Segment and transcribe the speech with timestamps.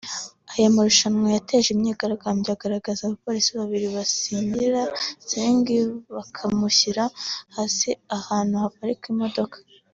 [0.53, 4.81] Ayo mashusho yateje imyigaragambyo agaragaza abapolisi babiri basingira
[5.23, 5.69] Sterling
[6.15, 7.03] bakamushyira
[7.55, 9.57] hasi ahantu haparikwa imodoka